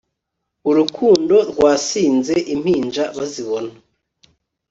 Urukundo 0.69 1.35
rwasinze 1.51 2.35
impinja 2.53 3.03
bazibona 3.17 3.73